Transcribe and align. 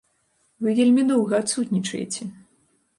Вы 0.61 0.69
вельмі 0.79 1.05
доўга 1.13 1.33
адсутнічаеце. 1.47 2.23